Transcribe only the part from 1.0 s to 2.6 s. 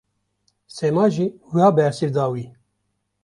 jî wiha bersiv da wî.